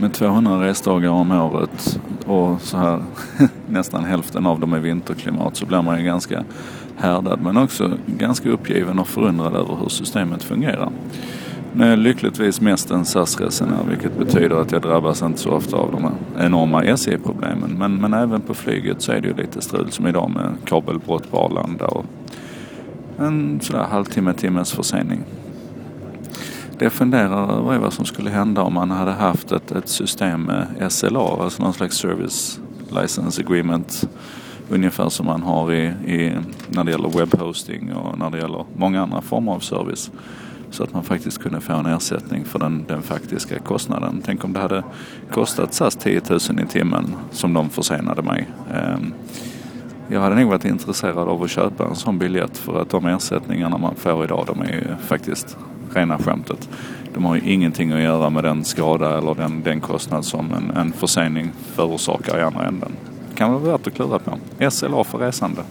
[0.00, 3.02] med 200 resdagar om året och så här
[3.66, 6.44] nästan hälften av dem är vinterklimat så blir man ju ganska
[6.96, 10.90] härdad men också ganska uppgiven och förundrad över hur systemet fungerar.
[11.72, 15.76] Nu är jag lyckligtvis mest en SAS-resenär vilket betyder att jag drabbas inte så ofta
[15.76, 17.76] av de här enorma SJ-problemen.
[17.78, 21.30] Men, men även på flyget så är det ju lite strul som idag med kabelbrott
[21.30, 22.04] på Arlanda och
[23.18, 25.20] en sådär halvtimme, timmes försening.
[26.80, 29.88] Det jag funderar över är vad som skulle hända om man hade haft ett, ett
[29.88, 32.60] system med SLA, alltså någon slags service
[33.02, 34.08] license agreement.
[34.68, 36.36] Ungefär som man har i, i,
[36.68, 40.10] när det gäller webbhosting och när det gäller många andra former av service.
[40.70, 44.22] Så att man faktiskt kunde få en ersättning för den, den faktiska kostnaden.
[44.24, 44.84] Tänk om det hade
[45.30, 48.48] kostat SAS 10 000 i timmen som de försenade mig.
[48.74, 49.12] Ehm,
[50.08, 53.78] jag hade nog varit intresserad av att köpa en sån biljett för att de ersättningarna
[53.78, 55.56] man får idag de är ju faktiskt
[55.96, 56.68] rena skämtet.
[57.14, 60.76] De har ju ingenting att göra med den skada eller den, den kostnad som en,
[60.76, 62.92] en försening förorsakar i andra änden.
[63.30, 64.70] Det kan vara värt att klura på.
[64.70, 65.62] SLA för resande.